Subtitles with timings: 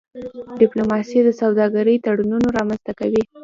[0.61, 3.23] ډيپلوماسي د سوداګری تړونونه رامنځته کوي.